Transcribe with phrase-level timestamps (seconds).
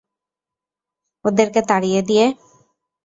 [1.25, 2.25] ওদেরকে তাড়িয়ে দিয়ে?